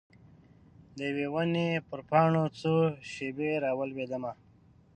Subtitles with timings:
[0.95, 2.73] د یوي ونې پر پاڼو څو
[3.11, 4.31] شیبې را اوریدمه